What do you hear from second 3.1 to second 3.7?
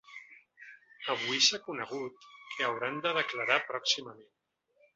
declarar